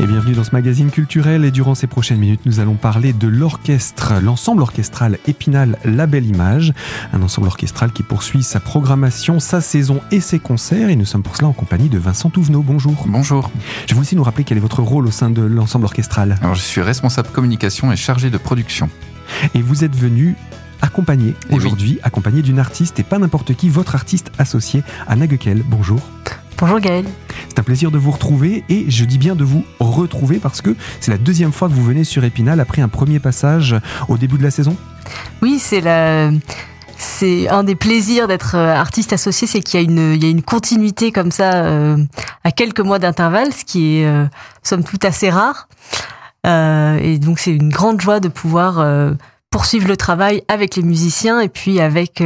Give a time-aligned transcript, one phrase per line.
[0.00, 3.28] Et bienvenue dans ce magazine culturel et durant ces prochaines minutes, nous allons parler de
[3.28, 6.72] l'orchestre, l'ensemble orchestral Épinal La Belle Image,
[7.12, 11.22] un ensemble orchestral qui poursuit sa programmation, sa saison et ses concerts et nous sommes
[11.22, 12.62] pour cela en compagnie de Vincent Touvenot.
[12.62, 13.04] Bonjour.
[13.06, 13.50] Bonjour.
[13.88, 16.38] Je vais aussi nous rappeler quel est votre rôle au sein de l'ensemble orchestral.
[16.40, 18.88] Alors je suis responsable communication et chargé de production.
[19.54, 20.34] Et vous êtes venu
[20.80, 25.62] accompagné aujourd'hui, accompagné d'une artiste et pas n'importe qui, votre artiste associé, Anna Guekel.
[25.62, 26.00] Bonjour.
[26.60, 27.06] Bonjour Gaël.
[27.48, 30.76] C'est un plaisir de vous retrouver et je dis bien de vous retrouver parce que
[31.00, 33.74] c'est la deuxième fois que vous venez sur Épinal après un premier passage
[34.08, 34.76] au début de la saison.
[35.40, 36.30] Oui, c'est la.
[36.98, 40.26] C'est un des plaisirs d'être euh, artiste associé, c'est qu'il y a une, il y
[40.26, 41.96] a une continuité comme ça euh,
[42.44, 44.26] à quelques mois d'intervalle, ce qui est euh,
[44.62, 45.66] somme toute assez rare.
[46.46, 48.86] Euh, et donc c'est une grande joie de pouvoir
[49.48, 52.22] poursuivre le travail avec les musiciens et puis avec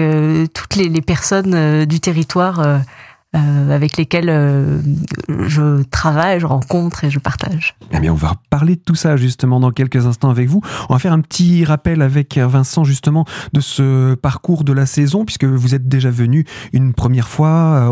[0.54, 2.82] toutes les, les personnes du territoire
[3.34, 4.80] euh, avec lesquelles euh,
[5.46, 7.74] je travaille, je rencontre et je partage.
[7.92, 10.60] Eh bien, on va parler de tout ça justement dans quelques instants avec vous.
[10.88, 15.24] On va faire un petit rappel avec Vincent justement de ce parcours de la saison
[15.24, 17.48] puisque vous êtes déjà venu une première fois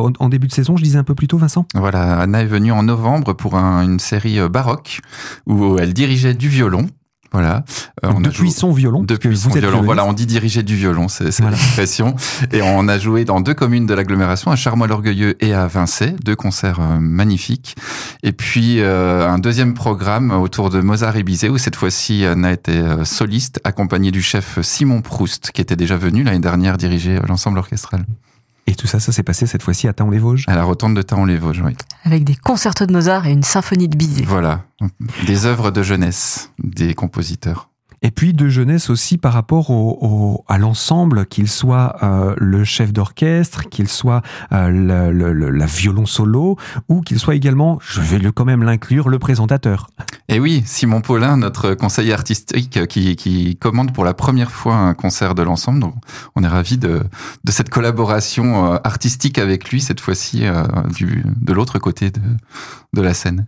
[0.07, 1.67] euh, en début de saison, je disais un peu plus tôt Vincent?
[1.75, 5.01] Voilà, Anna est venue en novembre pour un- une série baroque
[5.47, 6.87] où elle dirigeait du violon.
[7.33, 7.65] Voilà.
[8.05, 9.03] Euh, on a depuis joué- son violon.
[9.03, 9.83] Depuis son violon.
[9.83, 11.57] Voilà, on dit diriger du violon, c'est c'est Voilà.
[11.57, 12.15] l'expression.
[12.53, 16.37] Et on a joué dans deux communes de l'agglomération, à Charmois-l'Orgueilleux et à Vincey, deux
[16.37, 17.75] concerts euh, magnifiques.
[18.23, 22.53] Et puis euh, un deuxième programme autour de Mozart et Bizet, où cette fois-ci Anna
[22.53, 27.19] était euh, soliste, accompagnée du chef Simon Proust, qui était déjà venu l'année dernière diriger
[27.29, 28.05] l'ensemble orchestral.
[28.67, 30.45] Et tout ça, ça s'est passé cette fois-ci à Taon-les-Vosges.
[30.47, 31.77] À la rotonde de Taon-les-Vosges, oui.
[32.05, 34.23] Avec des concertos de Mozart et une symphonie de Bizet.
[34.23, 34.65] Voilà,
[35.27, 37.69] des œuvres de jeunesse des compositeurs.
[38.03, 42.65] Et puis de jeunesse aussi par rapport au, au- à l'ensemble, qu'il soit euh, le
[42.65, 44.23] chef d'orchestre, qu'il soit
[44.53, 46.57] euh, le, le- le- la violon solo,
[46.89, 49.87] ou qu'il soit également, je vais le, quand même l'inclure, le présentateur.
[50.29, 54.95] Et oui, Simon Paulin, notre conseiller artistique, qui, qui commande pour la première fois un
[54.95, 55.81] concert de l'ensemble.
[55.81, 55.95] Donc,
[56.35, 57.03] on est ravis de,
[57.45, 60.65] de cette collaboration euh, artistique avec lui, cette fois-ci euh,
[60.97, 62.21] du, de l'autre côté de,
[62.95, 63.47] de la scène.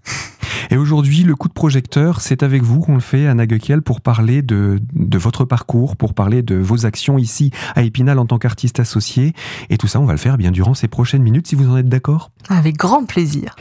[0.70, 4.00] Et aujourd'hui, le coup de projecteur, c'est avec vous qu'on le fait, Anna Guekiel, pour
[4.00, 8.38] parler de, de votre parcours, pour parler de vos actions ici à Épinal en tant
[8.38, 9.32] qu'artiste associé.
[9.70, 11.76] Et tout ça, on va le faire bien durant ces prochaines minutes, si vous en
[11.76, 12.30] êtes d'accord.
[12.48, 13.56] Avec grand plaisir.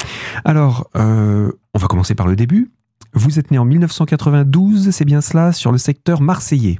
[0.45, 2.71] Alors, euh, on va commencer par le début.
[3.13, 6.79] Vous êtes né en 1992, c'est bien cela, sur le secteur marseillais.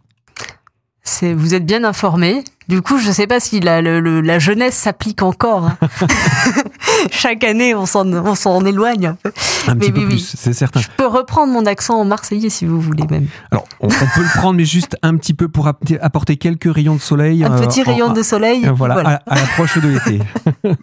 [1.03, 2.43] C'est, vous êtes bien informé.
[2.67, 5.65] Du coup, je sais pas si la, le- le- la jeunesse s'applique encore.
[5.65, 5.77] hein.
[7.11, 9.31] Chaque année, on s'en, éloigne un peu.
[9.67, 10.31] Un petit Mais peu oui, plus, oui.
[10.37, 10.79] c'est certain.
[10.81, 13.27] Je peux reprendre mon accent en marseillais si vous voulez même.
[13.51, 16.95] Alors, on, on peut le prendre, mais juste un petit peu pour apporter- quelques rayons
[16.95, 17.43] de soleil.
[17.43, 18.65] Un euh, petit en- rayon de soleil.
[18.65, 20.19] Euh, Voilà, À, à l'approche de l'été.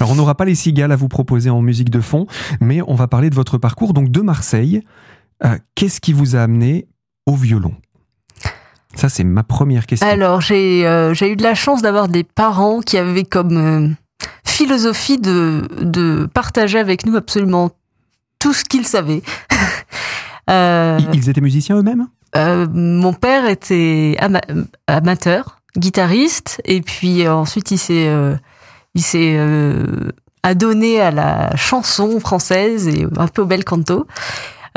[0.00, 2.26] Alors, on n'aura pas les cigales à vous proposer en musique de fond,
[2.60, 3.92] mais on va parler de votre parcours.
[3.92, 4.82] Donc, de Marseille,
[5.44, 6.88] euh, qu'est-ce qui vous a amené
[7.26, 7.74] au violon?
[8.94, 10.06] Ça, c'est ma première question.
[10.08, 13.88] Alors, j'ai euh, j'ai eu de la chance d'avoir des parents qui avaient comme euh,
[14.44, 17.70] philosophie de, de partager avec nous absolument
[18.38, 19.22] tout ce qu'ils savaient.
[20.48, 22.08] Euh, Ils- étaient musiciens eux-mêmes?
[22.34, 24.40] mon père était ama-
[24.88, 28.10] amateur, guitariste, et puis ensuite il s'est
[28.96, 29.38] il s'est
[30.42, 34.08] adonné à la chanson française et un peu au bel canto.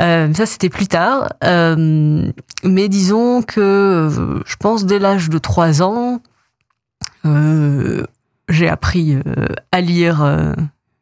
[0.02, 2.30] Euh, ça c'était plus tard, Euh,
[2.64, 6.20] mais disons que euh, je pense dès l'âge de 3 ans,
[7.26, 8.04] euh,
[8.48, 9.20] j'ai appris euh,
[9.72, 10.52] à lire euh,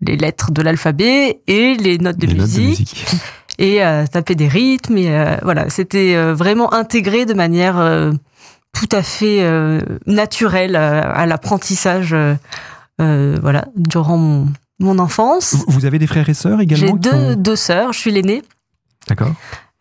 [0.00, 3.06] les lettres de l'alphabet et les notes de Les notes musique
[3.58, 4.98] et à taper des rythmes.
[4.98, 8.12] Et euh, voilà, c'était euh, vraiment intégré de manière euh,
[8.72, 12.12] tout à fait euh, naturelle euh, à l'apprentissage.
[12.12, 12.34] euh,
[13.00, 14.46] euh, voilà, durant mon,
[14.78, 15.56] mon enfance.
[15.66, 18.12] Vous- avez des frères et sœurs également J'ai qui deux, ont- deux sœurs, je suis
[18.12, 18.42] l'aînée.
[19.08, 19.32] D'accord.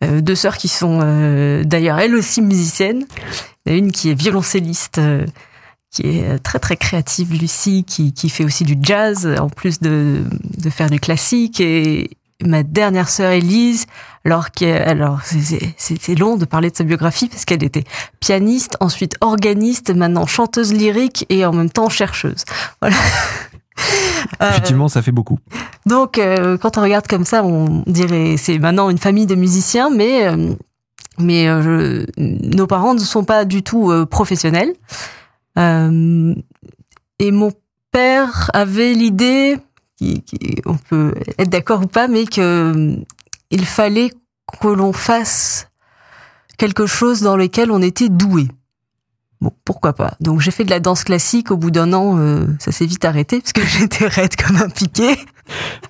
[0.02, 3.04] Euh, deux sœurs qui sont euh, d'ailleurs elles aussi musiciennes.
[3.64, 5.26] Il y a une qui est violoncelliste, euh,
[5.90, 10.24] qui est très très créative, Lucie, qui, qui fait aussi du jazz en plus de,
[10.58, 11.60] de faire du classique.
[11.60, 12.10] Et
[12.42, 13.86] ma dernière sœur Élise,
[14.24, 14.46] alors,
[14.86, 17.84] alors c'est long de parler de sa biographie parce qu'elle était
[18.20, 22.44] pianiste, ensuite organiste, maintenant chanteuse lyrique et en même temps chercheuse.
[22.80, 22.96] Voilà.
[24.40, 25.38] Euh, Effectivement, ça fait beaucoup.
[25.86, 29.90] donc, euh, quand on regarde comme ça, on dirait c'est maintenant une famille de musiciens,
[29.90, 30.54] mais euh,
[31.18, 34.72] mais je- nos parents ne sont pas du tout professionnels.
[35.58, 36.34] Euh,
[37.18, 37.52] et mon
[37.90, 39.58] père avait l'idée,
[39.98, 42.96] qui- qui- on peut être d'accord ou pas, mais que
[43.50, 44.10] il fallait
[44.60, 45.68] que l'on fasse
[46.58, 48.48] quelque chose dans lequel on était doué.
[49.42, 50.14] Bon, pourquoi pas.
[50.20, 51.50] Donc j'ai fait de la danse classique.
[51.50, 54.68] Au bout d'un an, euh, ça s'est vite arrêté parce que j'étais raide comme un
[54.68, 55.18] piquet.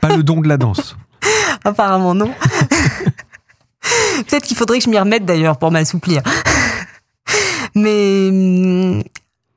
[0.00, 0.96] Pas le don de la danse.
[1.64, 2.32] Apparemment non.
[4.26, 6.22] Peut-être qu'il faudrait que je m'y remette d'ailleurs pour m'assouplir.
[7.74, 9.02] Mais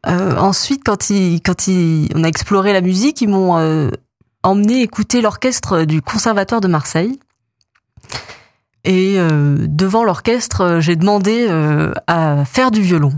[0.08, 3.92] euh, ensuite, quand, il, quand il, on a exploré la musique, ils m'ont euh,
[4.44, 7.18] emmené écouter l'orchestre du Conservatoire de Marseille.
[8.84, 11.48] Et euh, devant l'orchestre, j'ai demandé
[12.08, 13.14] à faire du violon.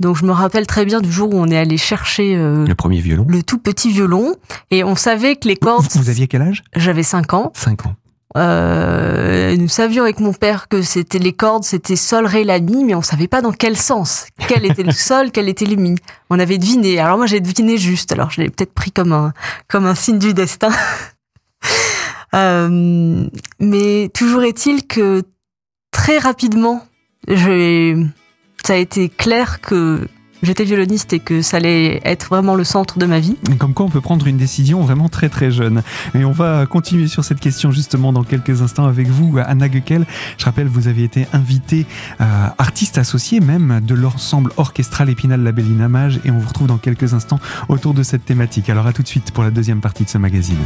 [0.00, 2.74] Donc je me rappelle très bien du jour où on est allé chercher euh, Le
[2.74, 3.26] premier violon.
[3.28, 4.34] le tout petit violon
[4.70, 5.86] et on savait que les cordes.
[5.92, 6.64] Vous, vous aviez quel âge?
[6.74, 7.52] J'avais 5 ans.
[7.54, 7.94] 5 ans.
[8.36, 12.82] Euh, nous savions avec mon père que c'était les cordes, c'était sol, ré, la, mi,
[12.82, 14.26] mais on savait pas dans quel sens.
[14.48, 15.94] Quel était le sol, quel était le mi.
[16.30, 16.98] On avait deviné.
[16.98, 18.10] Alors moi j'ai deviné juste.
[18.10, 19.32] Alors je l'ai peut-être pris comme un
[19.68, 20.70] comme un signe du destin.
[22.34, 23.28] Euh,
[23.60, 25.22] mais toujours est-il que
[25.92, 26.84] très rapidement,
[27.28, 27.94] j'ai
[28.64, 30.08] ça a été clair que
[30.42, 33.36] j'étais violoniste et que ça allait être vraiment le centre de ma vie.
[33.58, 35.82] Comme quoi on peut prendre une décision vraiment très très jeune.
[36.14, 40.06] Et on va continuer sur cette question justement dans quelques instants avec vous, Anna Guekel.
[40.38, 41.86] Je rappelle, vous avez été invitée,
[42.20, 42.24] euh,
[42.56, 47.12] artiste associée même de l'ensemble orchestral Épinal Label Inamage et on vous retrouve dans quelques
[47.12, 48.70] instants autour de cette thématique.
[48.70, 50.58] Alors à tout de suite pour la deuxième partie de ce magazine.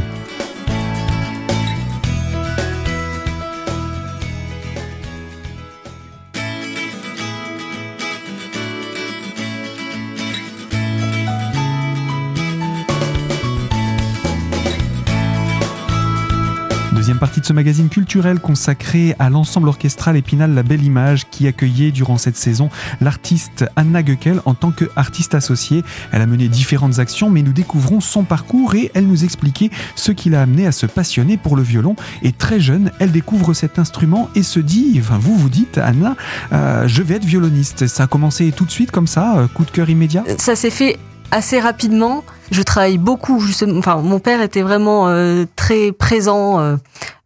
[17.19, 21.91] Partie de ce magazine culturel consacré à l'ensemble orchestral Épinal La Belle Image qui accueillait
[21.91, 22.69] durant cette saison
[23.01, 25.83] l'artiste Anna Goeckel en tant qu'artiste associée.
[26.13, 30.13] Elle a mené différentes actions mais nous découvrons son parcours et elle nous expliquait ce
[30.13, 31.97] qui l'a amené à se passionner pour le violon.
[32.23, 36.15] Et très jeune, elle découvre cet instrument et se dit, enfin vous vous dites Anna,
[36.53, 37.87] euh, je vais être violoniste.
[37.87, 40.23] Ça a commencé tout de suite comme ça, euh, coup de cœur immédiat?
[40.37, 40.97] Ça s'est fait
[41.31, 42.23] assez rapidement.
[42.51, 43.77] Je travaille beaucoup, justement.
[43.77, 46.77] Enfin, mon père était vraiment euh, très présent euh,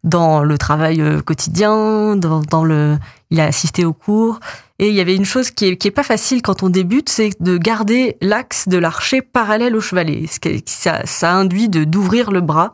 [0.02, 2.98] dans le travail euh, quotidien, dans, dans le.
[3.30, 4.40] Il a assisté aux cours.
[4.78, 7.08] Et il y avait une chose qui est, qui est pas facile quand on débute,
[7.08, 10.26] c'est de garder l'axe de l'archer parallèle au chevalet.
[10.26, 12.72] Ce Ça, ça induit de d'ouvrir le bras,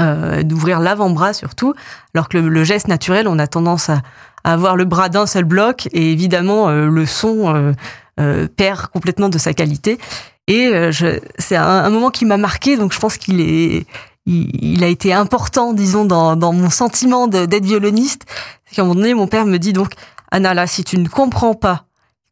[0.00, 1.72] euh, d'ouvrir l'avant-bras surtout,
[2.14, 4.02] alors que le, le geste naturel, on a tendance à,
[4.44, 7.72] à avoir le bras d'un seul bloc, et évidemment euh, le son euh,
[8.20, 9.98] euh, perd complètement de sa qualité.
[10.46, 13.86] Et euh, je- c'est un, un moment qui m'a marqué, donc je pense qu'il est,
[14.26, 18.24] il, il a été important, disons, dans, dans mon sentiment de- d'être violoniste.
[18.66, 19.92] C'est qu'à un moment donné, mon père me dit donc,
[20.30, 21.84] Anna, là, si tu ne comprends pas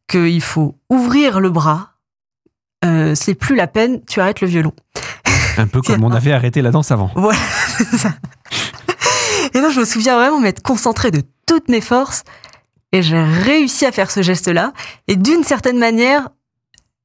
[0.08, 1.90] qu'il faut ouvrir le bras,
[2.84, 4.72] euh, c'est plus la peine, tu arrêtes le violon.
[5.56, 7.10] Un peu comme on avait arrêté la danse avant.
[7.14, 7.38] Voilà,
[7.78, 8.12] c'est ça.
[9.54, 12.24] Et donc, je me souviens vraiment m'être concentrée de toutes mes forces
[12.92, 14.72] et j'ai réussi à faire ce geste-là.
[15.08, 16.28] Et d'une certaine manière,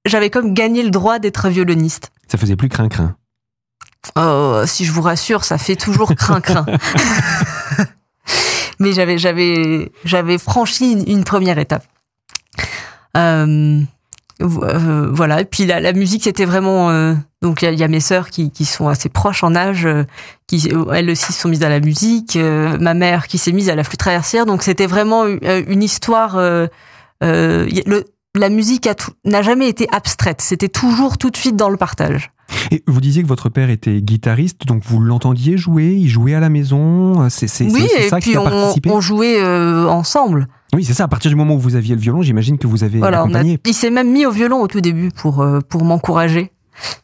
[0.07, 2.11] j'avais comme gagné le droit d'être violoniste.
[2.27, 3.15] Ça faisait plus crin-crin.
[4.15, 6.65] Oh, si je vous rassure, ça fait toujours crin-crin.
[8.79, 11.83] Mais j'avais, j'avais, j'avais franchi une, première étape.
[13.15, 13.81] Euh,
[14.41, 15.41] euh, voilà.
[15.41, 16.91] Et puis la, la musique, c'était vraiment.
[16.91, 19.43] euh, donc il y, a- il y a mes sœurs qui, qui sont assez proches
[19.43, 19.87] en âge,
[20.45, 22.35] qui elles aussi se sont mises à la musique.
[22.37, 24.45] ma mère qui s'est mise à la flûte traversière.
[24.45, 26.35] Donc c'était vraiment une, histoire.
[26.37, 26.67] euh,
[27.21, 28.03] le,
[28.37, 28.87] la musique
[29.25, 30.41] n'a jamais été abstraite.
[30.41, 32.31] C'était toujours tout de suite dans le partage.
[32.71, 36.39] Et vous disiez que votre père était guitariste, donc vous l'entendiez jouer, il jouait à
[36.39, 40.47] la maison, euh, c'est Oui, ça qui a participé on jouait euh, ensemble.
[40.73, 42.85] Oui, c'est ça, à partir du moment où vous aviez le violon, j'imagine que vous
[42.85, 43.59] avez Voilà, a- accompagné.
[43.65, 46.51] il s'est même mis au violon au tout début pour euh, pour m'encourager.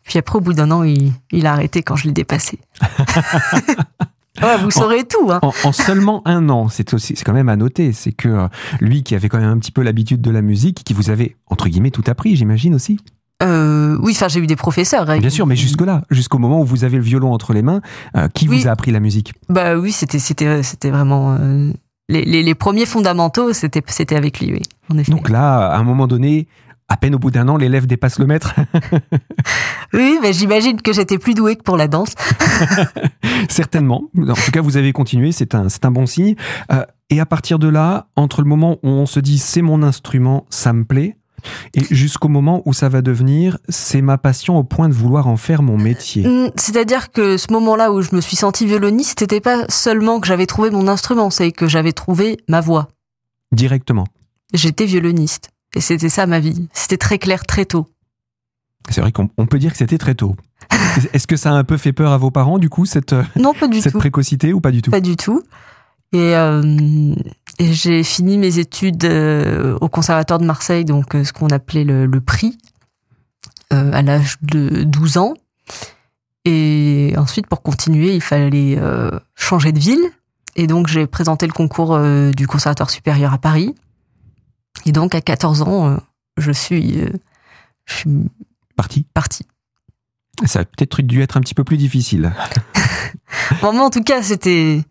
[0.03, 2.59] Puis après, au bout d'un an, il, il a arrêté quand je l'ai dépassé.
[4.41, 5.31] ouais, vous saurez tout.
[5.31, 5.39] Hein.
[5.41, 8.47] En, en seulement un an, c'est aussi, c'est quand même à noter, c'est que euh,
[8.79, 11.35] lui qui avait quand même un petit peu l'habitude de la musique, qui vous avait,
[11.47, 12.99] entre guillemets, tout appris, j'imagine aussi.
[13.41, 15.09] Euh, oui, enfin, j'ai eu des professeurs.
[15.09, 15.17] hein.
[15.19, 17.81] Bien sûr, mais jusque-là, jusqu'au moment où vous avez le violon entre les mains,
[18.15, 18.59] euh, qui Oui.
[18.61, 19.33] vous a appris la musique?
[19.49, 21.37] Bah oui, c'était c'était c'était vraiment
[22.07, 23.51] les, les, les premiers fondamentaux.
[23.51, 24.61] C'était c'était avec lui, oui.
[24.89, 25.11] En effet.
[25.11, 26.47] Donc là, à un moment donné,
[26.87, 28.53] à peine au bout d'un an, l'élève dépasse le maître.
[29.93, 32.13] Oui, mais j'imagine que j'étais plus douée que pour la danse.
[33.49, 34.03] Certainement.
[34.17, 36.35] En tout cas, vous avez continué, c'est un, c'est un bon signe.
[36.71, 39.83] Euh, et à partir de là, entre le moment où on se dit c'est mon
[39.83, 41.17] instrument, ça me plaît,
[41.73, 45.37] et jusqu'au moment où ça va devenir c'est ma passion au point de vouloir en
[45.37, 46.27] faire mon métier.
[46.27, 50.27] Hmm, C'est-à-dire que ce moment-là où je me suis sentie violoniste, c'était pas seulement que
[50.27, 52.87] j'avais trouvé mon instrument, c'est que j'avais trouvé ma voix.
[53.51, 54.07] Directement.
[54.53, 55.49] J'étais violoniste.
[55.75, 56.67] Et c'était ça ma vie.
[56.73, 57.87] C'était très clair très tôt.
[58.89, 60.35] C'est vrai qu'on on peut dire que c'était très tôt.
[61.13, 63.53] Est-ce que ça a un peu fait peur à vos parents, du coup, cette, Non,
[63.53, 63.99] pas du cette tout.
[63.99, 64.91] précocité ou pas du tout?
[64.91, 65.41] Pas du tout.
[66.11, 67.15] Et, euh,
[67.59, 71.83] et j'ai fini mes études euh, au Conservatoire de Marseille, donc euh, ce qu'on appelait
[71.83, 72.57] le, le prix,
[73.71, 75.33] euh, à l'âge de 12 ans.
[76.45, 80.03] Et ensuite, pour continuer, il fallait euh, changer de ville.
[80.55, 83.73] Et donc, j'ai présenté le concours euh, du Conservatoire supérieur à Paris.
[84.85, 85.97] Et donc, à 14 ans, euh,
[86.37, 87.09] je suis, euh,
[87.85, 88.09] je suis
[88.75, 89.05] Parti.
[89.13, 89.45] partie.
[90.45, 92.33] Ça a peut-être dû être un petit peu plus difficile.
[93.61, 94.83] Bon, moi, en tout cas, c'était,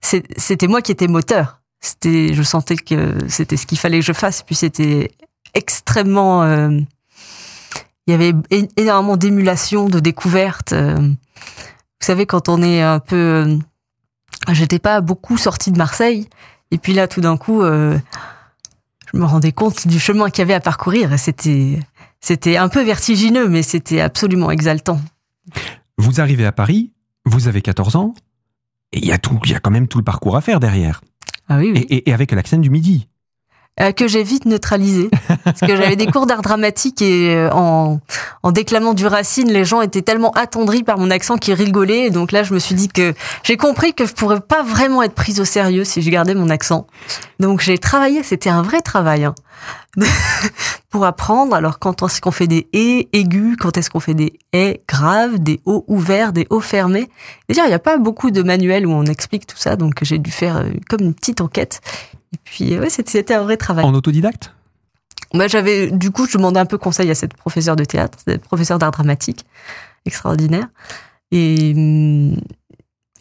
[0.00, 1.60] c'était moi qui étais moteur.
[1.80, 4.42] C'était, je sentais que c'était ce qu'il fallait que je fasse.
[4.42, 5.10] Puis c'était
[5.54, 6.70] extrêmement, euh,
[8.06, 8.32] il y avait
[8.76, 10.72] énormément d'émulation, de découverte.
[10.72, 10.96] euh.
[10.96, 13.58] Vous savez, quand on est un peu, euh,
[14.52, 16.28] j'étais pas beaucoup sortie de Marseille.
[16.70, 17.98] Et puis là, tout d'un coup, euh,
[19.12, 21.12] je me rendais compte du chemin qu'il y avait à parcourir.
[21.12, 21.78] Et c'était,
[22.26, 24.98] c'était un peu vertigineux, mais c'était absolument exaltant.
[25.98, 26.90] Vous arrivez à Paris,
[27.26, 28.14] vous avez 14 ans,
[28.92, 30.58] et il y a tout, il y a quand même tout le parcours à faire
[30.58, 31.02] derrière.
[31.50, 31.80] Ah oui, oui.
[31.90, 33.08] Et, et- et avec l'accent du midi.
[33.80, 35.10] Euh, que j'ai vite neutralisé.
[35.42, 37.98] Parce que j'avais des cours d'art dramatique et euh, en,
[38.44, 42.06] en déclamant du Racine, les gens étaient tellement attendris par mon accent qu'ils rigolaient.
[42.06, 45.02] Et donc là, je me suis dit que j'ai compris que je pourrais pas vraiment
[45.02, 46.86] être prise au sérieux si je gardais mon accent.
[47.40, 49.24] Donc j'ai travaillé, c'était un vrai travail.
[49.24, 49.34] hein.
[50.90, 54.34] pour apprendre, alors quand est-ce qu'on fait des et aigus, quand est-ce qu'on fait des
[54.52, 57.08] et graves, des o ouverts, des o fermés.
[57.48, 60.18] Déjà, il n'y a pas beaucoup de manuels où on explique tout ça, donc j'ai
[60.18, 61.80] dû faire euh, comme une petite enquête.
[62.34, 63.84] Et puis, ouais, c'était un vrai travail.
[63.84, 64.52] En autodidacte?
[65.32, 68.42] Moi, j'avais, du coup, je demandais un peu conseil à cette professeure de théâtre, cette
[68.42, 69.44] professeure d'art dramatique,
[70.04, 70.66] extraordinaire.
[71.30, 72.36] Et, hum,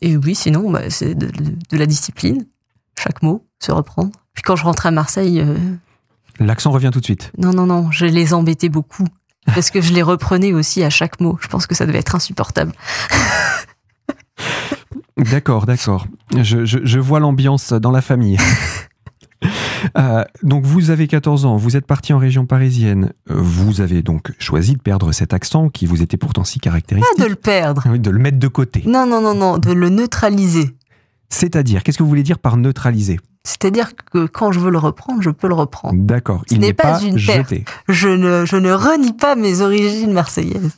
[0.02, 2.46] et oui, sinon, bah, c'est de, de- de la discipline,
[3.00, 4.12] chaque mot, se reprendre.
[4.34, 5.56] Puis quand je rentrais à Marseille, euh,
[6.40, 7.32] L'accent revient tout de suite.
[7.38, 9.06] non, non, non, je les embêtais beaucoup.
[9.46, 11.38] Parce que je les reprenais aussi à chaque mot.
[11.42, 12.72] Je pense que ça devait être insupportable.
[15.18, 16.08] D'accord, d'accord.
[16.36, 18.38] Je, je- je vois l'ambiance dans la famille.
[19.98, 24.34] Euh, donc vous avez 14 ans, vous êtes parti en région parisienne, vous avez donc
[24.40, 27.18] choisi de perdre cet accent qui vous était pourtant si caractéristique.
[27.18, 27.84] Pas de le perdre.
[27.90, 28.84] Oui, de le mettre de côté.
[28.86, 30.76] Non, non, non, non, de le neutraliser.
[31.30, 33.20] C'est-à-dire, qu'est-ce que vous voulez dire par neutraliser?
[33.46, 35.96] C'est-à-dire que quand je veux le reprendre, je peux le reprendre.
[35.98, 37.66] D'accord, il n'est pas pas, une jeté.
[37.90, 40.72] Je ne, je ne renie pas mes origines marseillaises.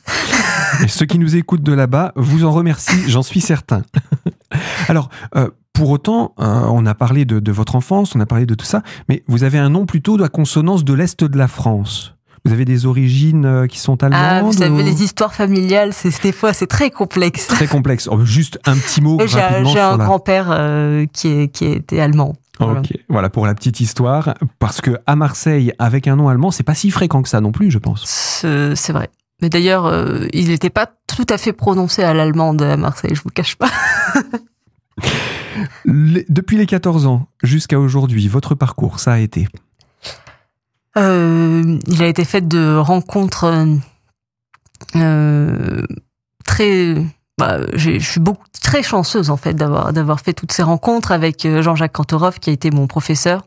[0.82, 3.82] Et ceux qui nous écoutent de là-bas vous en remercient, j'en suis certain.
[4.88, 8.46] Alors, euh, pour autant, euh, on a parlé de, de votre enfance, on a parlé
[8.46, 11.38] de tout ça, mais vous avez un nom plutôt de la consonance de l'Est de
[11.38, 12.14] la France.
[12.46, 15.92] Vous avez des origines euh, qui sont allemandes Ah, vous savez, ou- les histoires familiales,
[15.92, 17.48] c'est des fois, c'est très complexe.
[17.48, 18.08] Très complexe.
[18.10, 19.96] Oh, juste un petit mot J'ai un la...
[19.96, 22.36] grand-père euh, qui, qui était allemand.
[22.58, 22.80] Voilà.
[22.80, 24.34] Ok, voilà pour la petite histoire.
[24.58, 27.52] Parce que à Marseille, avec un nom allemand, c'est pas si fréquent que ça non
[27.52, 28.04] plus, je pense.
[28.06, 29.10] C'est c'est vrai.
[29.42, 33.20] Mais d'ailleurs, euh, il n'était pas tout à fait prononcé à l'allemande à Marseille, je
[33.22, 33.68] vous cache pas.
[35.84, 39.48] Les- depuis les 14 ans jusqu'à aujourd'hui, votre parcours, ça a été
[40.96, 43.66] Euh, il a été fait de rencontres
[44.96, 45.82] euh,
[46.44, 46.94] très.
[47.38, 51.44] Bah, je suis beaucoup très chanceuse en fait d'avoir d'avoir fait toutes ces rencontres avec
[51.44, 53.44] euh, Jean-Jacques Kantorov qui a été mon professeur,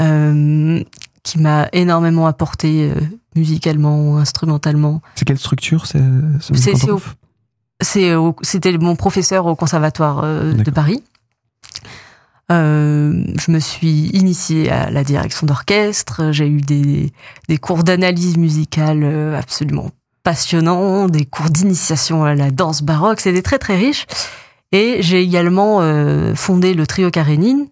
[0.00, 0.82] euh,
[1.22, 2.90] qui m'a énormément apporté
[3.36, 5.00] musicalement, instrumentalement.
[5.14, 6.02] C'est quelle structure c'est,
[6.40, 6.74] ce C'est-
[7.80, 10.70] C'est c'était mon professeur au conservatoire euh, de.
[10.70, 11.02] Paris.
[12.50, 16.32] Euh, je me suis initiée à la direction d'orchestre.
[16.32, 17.12] J'ai eu des,
[17.48, 19.90] des cours d'analyse musicale euh, absolument
[20.22, 23.20] passionnants, des cours d'initiation à la danse baroque.
[23.20, 24.06] C'était très très riche.
[24.72, 27.66] Et j'ai également euh, fondé le trio Karénine,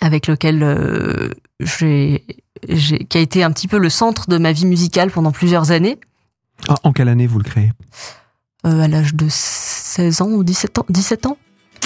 [0.00, 1.30] avec lequel euh,
[1.60, 2.24] j'ai,
[2.68, 5.70] j'ai, qui a été un petit peu le centre de ma vie musicale pendant plusieurs
[5.70, 5.98] années.
[6.68, 7.70] Ah, en quelle année vous le créez?
[8.66, 11.36] Euh, à l'âge de 16 ans ou 17 ans, 17 ans.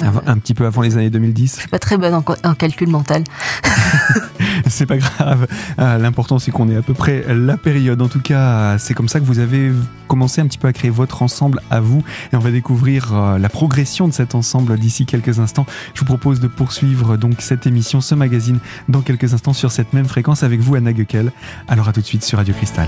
[0.01, 1.53] Avant- Un petit peu avant les années 2010.
[1.55, 3.23] Je suis pas très bonne en, calcul mental.
[4.67, 5.47] C'est pas grave.
[5.77, 8.01] Euh, L'important, c'est qu'on ait à peu près la période.
[8.01, 9.71] En tout cas, c'est comme ça que vous avez
[10.07, 12.03] commencé un petit peu à créer votre ensemble à vous.
[12.31, 15.67] Et on va découvrir euh, la progression de cet ensemble d'ici quelques instants.
[15.93, 19.93] Je vous propose de poursuivre donc cette émission, ce magazine, dans quelques instants sur cette
[19.93, 21.31] même fréquence avec vous, Anna Gueckel.
[21.67, 22.87] Alors à tout de suite sur Radio Cristal.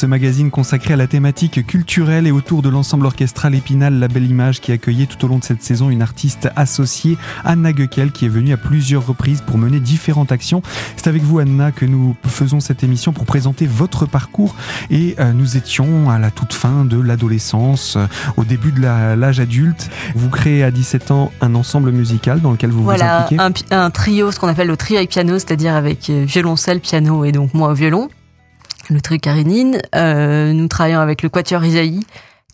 [0.00, 4.24] Ce magazine consacrée à la thématique culturelle et autour de l'ensemble orchestral Épinal La Belle
[4.24, 8.24] Image qui accueillait tout au long de cette saison une artiste associée, Anna Gueckel, qui
[8.24, 10.62] est venue à plusieurs reprises pour mener différentes actions.
[10.96, 14.54] C'est avec vous, Anna, que nous faisons cette émission pour présenter votre parcours
[14.88, 18.06] et euh, nous étions à la toute fin de l'adolescence, euh,
[18.38, 19.90] au début de l'âge adulte.
[20.14, 23.42] Vous créez à 17 ans un ensemble musical dans lequel vous vous voilà, impliquez.
[23.70, 27.26] un, un trio, ce qu'on appelle le trio avec piano, c'est-à-dire avec euh, violoncelle, piano
[27.26, 28.08] et donc moi au violon.
[28.90, 29.80] Le trio Karinine.
[29.94, 32.04] nous travaillons avec le Quatuor Isaïe,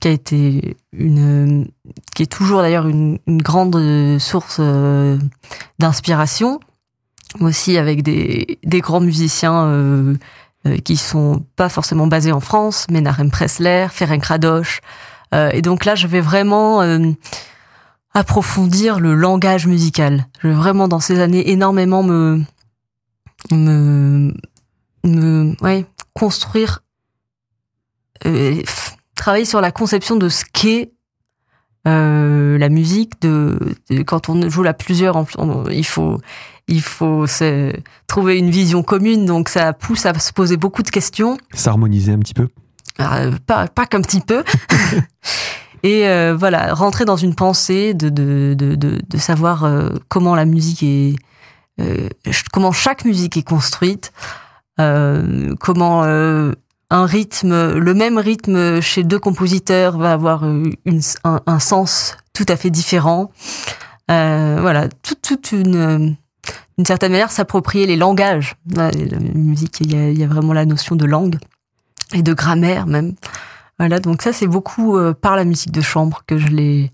[0.00, 1.68] qui a été une,
[2.14, 4.60] qui est toujours d'ailleurs une, grande source
[5.78, 6.60] d'inspiration,
[7.40, 10.16] aussi avec des, des grands musiciens
[10.84, 14.80] qui sont pas forcément basés en France, mais Narem Pressler, Ferenc Radosh.
[15.32, 16.82] et donc là, je vais vraiment
[18.16, 20.26] approfondir le langage musical.
[20.40, 22.40] Je vais vraiment dans ces années énormément me
[23.50, 24.32] me
[25.04, 25.84] me ouais,
[26.16, 26.80] construire
[28.24, 28.62] euh,
[29.14, 30.92] travailler sur la conception de ce qu'est
[31.86, 33.58] euh, la musique de,
[34.06, 35.24] quand on joue à plusieurs
[35.70, 36.18] il faut
[36.68, 37.72] il faut se,
[38.08, 41.38] trouver une vision commune donc ça pousse à se poser beaucoup de questions.
[41.54, 42.48] S'harmoniser un petit peu.
[42.98, 44.42] Euh, pas pas qu'un petit peu.
[45.82, 50.34] Et euh, voilà rentrer dans une pensée de de de de, de savoir euh, comment
[50.34, 51.14] la musique est
[51.78, 52.08] euh,
[52.52, 54.12] comment chaque musique est construite
[54.78, 62.16] comment un rythme le même rythme chez deux compositeurs va avoir une, un, un sens
[62.32, 63.30] tout à fait différent.
[64.08, 66.16] Voilà toute une
[66.76, 68.56] d'une certaine manière s'approprier les langages.
[68.70, 68.90] La,
[69.34, 71.38] musique il y a, il y a vraiment la notion de langue
[72.12, 73.14] et de grammaire même.
[73.78, 76.92] Voilà, donc ça c'est beaucoup euh, par la musique de chambre que je l'ai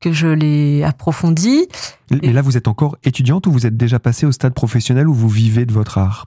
[0.00, 1.68] que je l'ai approfondi.
[2.22, 5.14] Et là, vous êtes encore étudiante ou vous êtes déjà passée au stade professionnel où
[5.14, 6.26] vous vivez de votre art?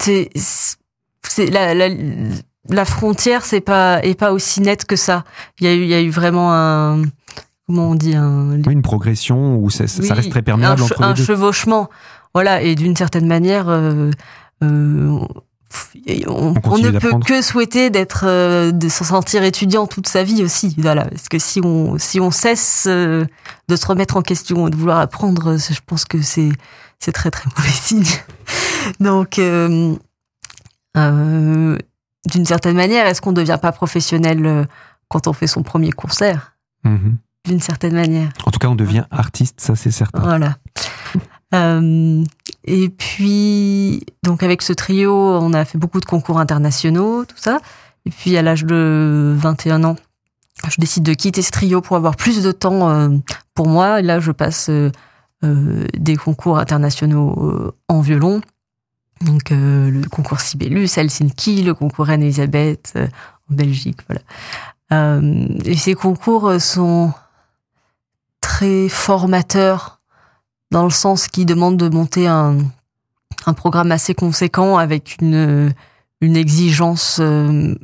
[0.00, 1.88] C'est c'est la, la,
[2.68, 5.24] la frontière c'est pas est pas aussi nette que ça.
[5.60, 7.02] Il y a eu il y a eu vraiment un
[7.66, 11.22] comment on dit un une progression où ça, ça reste très perméable entre les deux.
[11.22, 11.88] Un chevauchement,
[12.34, 13.68] voilà, et d'une certaine manière.
[13.68, 14.10] Euh,
[14.62, 15.18] euh,
[16.26, 20.74] on, ne peut que souhaiter d'être, euh, de se sentir étudiant toute sa vie aussi.
[20.78, 23.24] Voilà, parce que si on, si on cesse euh,
[23.68, 26.50] de se remettre en question et de vouloir apprendre, je pense que c'est,
[27.02, 28.04] c'est très très mauvais signe.
[29.00, 29.96] Donc, euh,
[30.96, 34.66] d'une certaine manière, est-ce qu'on ne devient pas professionnel
[35.08, 36.56] quand on fait son premier concert?
[36.84, 37.16] Mm-hmm.
[37.46, 38.30] D'une certaine manière.
[38.46, 40.20] En tout cas, on devient artiste, ça c'est certain.
[40.20, 40.56] Voilà.
[41.54, 42.24] Euh,
[42.64, 47.60] et puis, donc avec ce trio, on a fait beaucoup de concours internationaux, tout ça.
[48.06, 49.96] Et puis à l'âge de 21 ans,
[50.68, 53.08] je décide de quitter ce trio pour avoir plus de temps euh,
[53.54, 54.00] pour moi.
[54.00, 54.90] Et là, je passe euh,
[55.42, 58.40] des concours internationaux en violon.
[59.22, 65.20] Donc le concours Sibelius, Helsinki, le concours Anne-Elisabeth en Belgique, voilà.
[65.64, 67.12] et ces concours sont
[68.40, 70.00] très formateurs
[70.70, 72.58] dans le sens qui demande de monter un,
[73.46, 75.72] un programme assez conséquent avec une,
[76.20, 77.18] une exigence.
[77.20, 77.74] Euh,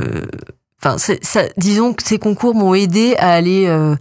[0.00, 0.26] euh,
[0.82, 0.96] enfin,
[1.56, 3.96] disons que ces concours m'ont aidé à aller, euh,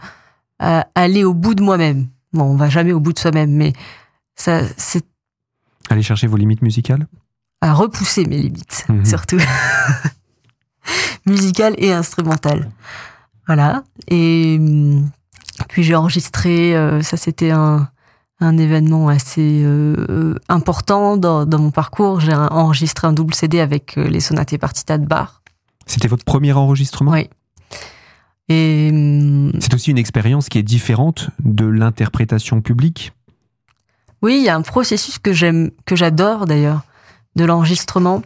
[0.59, 2.07] à aller au bout de moi-même.
[2.33, 3.73] Bon, on va jamais au bout de soi-même, mais
[4.35, 5.05] ça, c'est.
[5.89, 7.07] Aller chercher vos limites musicales?
[7.61, 9.05] À repousser mes limites, mhm.
[9.05, 9.39] surtout.
[11.25, 12.69] musicales et instrumentales.
[13.47, 13.83] Voilà.
[14.07, 14.59] Et
[15.69, 17.89] puis j'ai enregistré, ça c'était un,
[18.43, 22.19] un événement assez euh, important dans, mon parcours.
[22.19, 25.41] J'ai enregistré un double CD avec euh, les sonates et partitas de Bach.
[25.85, 27.11] C'était votre premier enregistrement?
[27.11, 27.29] Oui.
[28.49, 28.91] Et
[29.59, 33.13] c'est aussi une expérience qui est différente de l'interprétation publique?
[34.21, 36.81] Oui, il y a un processus que j'aime, que j'adore d'ailleurs,
[37.35, 38.21] de l'enregistrement.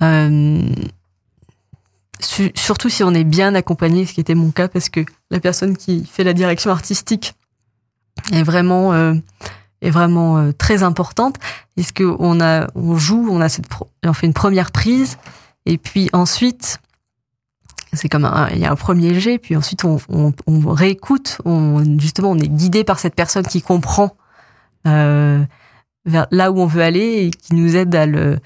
[0.00, 0.74] Hum,
[2.54, 5.76] surtout si on est bien accompagné, ce qui était mon cas, parce que la personne
[5.76, 7.34] qui fait la direction artistique
[8.32, 9.14] est vraiment euh,
[9.82, 11.36] est vraiment euh, très importante.
[11.76, 13.66] Est-ce que on a on joue, on a cette
[14.04, 15.18] on fait une première prise
[15.66, 16.78] et puis ensuite
[17.94, 20.02] c'est comme il y a un premier jet puis ensuite on,
[20.66, 21.38] réécoute,
[21.98, 24.16] justement on est guidé par cette personne qui comprend
[24.86, 25.42] euh,
[26.04, 28.38] vers là où on veut aller et qui nous aide à le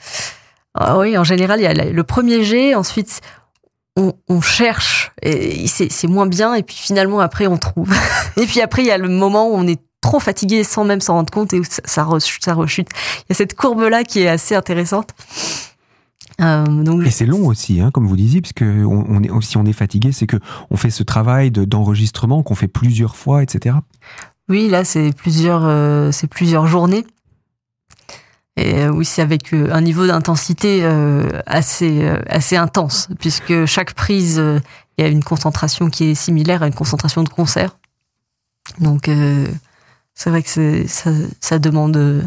[0.81, 3.21] ah oui, en général, il y a le premier jet, ensuite
[3.97, 7.93] on, cherche et c'est moins bien et puis finalement après on trouve.
[8.37, 11.01] Et puis après il y a le moment où on est trop fatigué sans même
[11.01, 12.89] s'en rendre compte et ça, ça, rechute.
[12.93, 15.11] Il y a cette courbe là qui est assez intéressante
[16.41, 19.57] euh, donc et c'est long aussi, hein, comme vous disiez, puisque on, on est, si
[19.57, 20.37] on est fatigué, c'est que
[20.71, 23.77] on fait ce travail d'enregistrement qu'on fait plusieurs fois, etc.
[24.49, 27.05] Oui, là c'est plusieurs, euh, c'est plusieurs journées.
[28.59, 33.95] Et euh, oui, c'est avec euh, un niveau d'intensité euh, assez assez intense, puisque chaque
[33.95, 34.43] prise,
[34.99, 37.79] il y a une concentration qui est similaire à une concentration de concert.
[38.81, 39.09] Donc
[40.15, 42.25] c'est vrai que ça, ça demande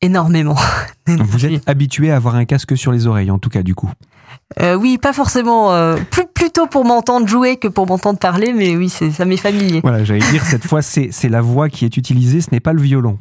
[0.02, 0.56] énormément.
[1.06, 3.90] Vous êtes habitué à avoir un casque sur les oreilles, en tout cas, du coup.
[4.60, 5.72] Euh, oui, pas forcément.
[5.72, 9.80] Euh, plus, plutôt pour m'entendre jouer que pour m'entendre parler, mais oui, ça m'est familier.
[9.82, 12.82] Voilà, j'allais dire, cette fois, c'est la voix qui est utilisée, ce n'est pas le
[12.82, 13.18] violon.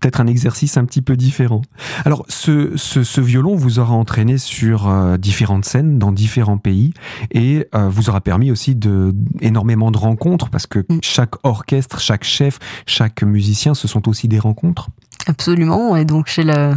[0.00, 1.62] peut-être un exercice un petit peu différent.
[2.04, 6.92] Alors, ce, ce, violon vous aura entraîné sur euh, différentes scènes dans différents pays
[7.30, 10.98] et euh, vous aura permis aussi de énormément de rencontres parce que mm.
[11.02, 14.88] chaque orchestre, chaque chef, chaque musicien, ce sont aussi des rencontres.
[15.26, 15.96] Absolument.
[15.96, 16.74] Et donc, chez le,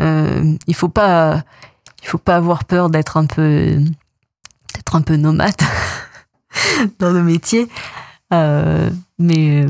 [0.00, 1.42] euh, il faut pas,
[2.02, 3.78] il faut pas avoir peur d'être un peu,
[4.74, 5.60] d'être un peu nomade
[6.98, 7.68] dans le métier.
[8.32, 9.68] Euh, mais euh,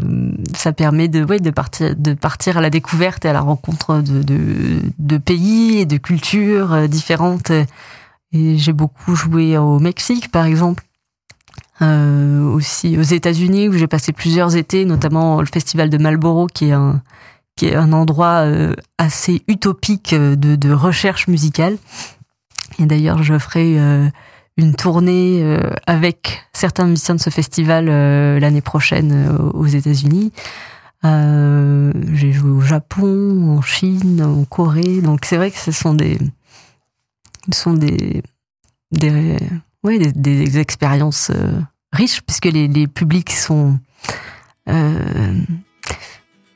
[0.54, 4.02] ça permet de, ouais, de, partir, de partir à la découverte et à la rencontre
[4.02, 7.50] de, de, de pays et de cultures euh, différentes.
[8.32, 10.84] Et j'ai beaucoup joué au Mexique, par exemple.
[11.82, 16.66] Euh, aussi aux États-Unis, où j'ai passé plusieurs étés, notamment le festival de Marlboro, qui
[16.66, 17.00] est un,
[17.56, 18.46] qui est un endroit
[18.98, 21.76] assez utopique de, de recherche musicale.
[22.78, 23.78] Et d'ailleurs, je ferai
[24.60, 30.32] une tournée euh, avec certains musiciens de ce festival euh, l'année prochaine euh, aux États-Unis.
[31.02, 35.00] j'ai joué au Japon, en Chine, en Corée.
[35.00, 36.18] Donc c'est vrai que ce sont des,
[37.52, 38.22] sont des,
[38.92, 39.36] des,
[39.82, 41.32] ouais, des, expériences
[41.92, 43.78] riches puisque les publics sont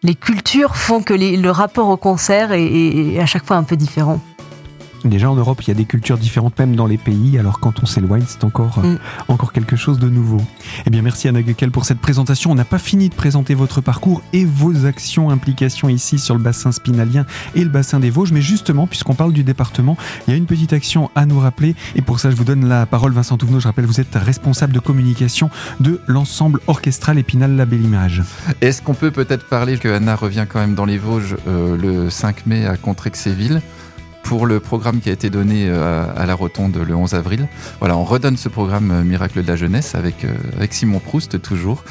[0.05, 4.21] les cultures font que le rapport au concert est, à chaque fois un peu différent.
[5.05, 7.83] Déjà en Europe, il y a des cultures différentes même dans les pays, alors quand
[7.83, 8.99] on s'éloigne, c'est encore, euh, mm.
[9.29, 10.41] encore quelque chose de nouveau.
[10.87, 12.51] Eh bien, merci Anna Gekel pour cette présentation.
[12.51, 16.41] On n'a pas fini de présenter votre parcours et vos actions, implications ici sur le
[16.41, 18.33] bassin spinalien et le bassin des Vosges.
[18.33, 21.75] Mais justement, puisqu'on parle du département, il y a une petite action à nous rappeler.
[21.97, 23.61] Et pour ça, je vous donne la parole, Vincent Touvenot.
[23.61, 28.23] Je rappelle, vous êtes responsable de communication de l'ensemble orchestral Épinal La Belle Image.
[28.63, 32.09] Est-ce qu'on peut peut-être parler que Anna revient quand même dans les Vosges euh, le
[32.09, 33.61] 5 mai à Contrexéville
[34.25, 37.47] pour le programme qui a été donné euh, à la Rotonde le 11 avril.
[37.79, 41.41] Voilà, on redonne ce programme euh, Miracle de la jeunesse avec, euh, avec Simon Proust
[41.41, 41.85] toujours.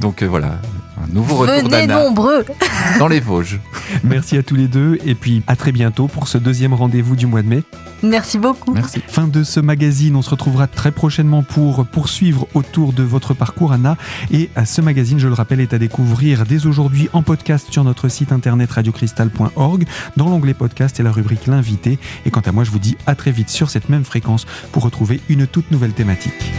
[0.00, 0.60] Donc voilà,
[1.02, 2.44] un nouveau retour Venez nombreux
[2.98, 3.60] dans les Vosges.
[4.04, 7.26] Merci à tous les deux et puis à très bientôt pour ce deuxième rendez-vous du
[7.26, 7.62] mois de mai.
[8.02, 8.74] Merci beaucoup.
[8.74, 9.00] Merci.
[9.06, 13.72] Fin de ce magazine, on se retrouvera très prochainement pour poursuivre autour de votre parcours
[13.72, 13.96] Anna
[14.30, 18.08] et ce magazine, je le rappelle, est à découvrir dès aujourd'hui en podcast sur notre
[18.08, 22.70] site internet radiocristal.org dans l'onglet podcast et la rubrique l'invité et quant à moi, je
[22.70, 26.52] vous dis à très vite sur cette même fréquence pour retrouver une toute nouvelle thématique.